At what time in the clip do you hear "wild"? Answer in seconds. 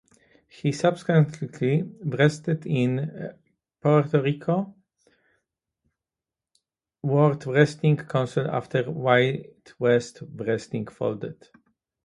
8.89-9.45